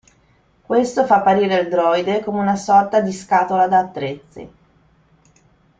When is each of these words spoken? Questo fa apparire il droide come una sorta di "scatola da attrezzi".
Questo 0.63 1.05
fa 1.05 1.17
apparire 1.17 1.59
il 1.59 1.69
droide 1.69 2.23
come 2.23 2.39
una 2.39 2.55
sorta 2.55 3.01
di 3.01 3.11
"scatola 3.11 3.67
da 3.67 3.77
attrezzi". 3.77 4.49